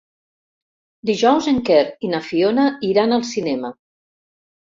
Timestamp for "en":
1.51-1.59